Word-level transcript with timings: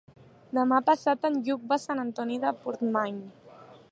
Demà 0.57 0.79
passat 0.87 1.27
en 1.29 1.37
Lluc 1.49 1.69
va 1.73 1.77
a 1.79 1.83
Sant 1.85 2.03
Antoni 2.05 2.41
de 2.47 2.57
Portmany. 2.65 3.21